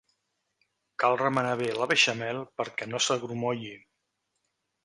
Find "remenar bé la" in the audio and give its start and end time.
1.19-1.87